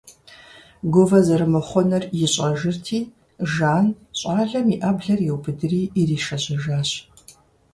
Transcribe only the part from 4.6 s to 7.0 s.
и Ӏэблэр иубыдри иришэжьэжащ.